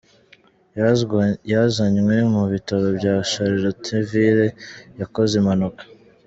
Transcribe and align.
Yazanywe 1.51 2.15
mu 2.33 2.43
Bitaro 2.51 2.87
bya 2.97 3.15
Charletonville 3.29 4.47
yakoze 4.99 5.33
impanuka. 5.41 5.83